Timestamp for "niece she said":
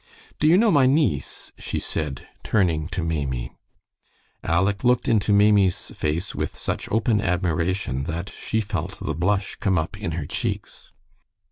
0.87-2.25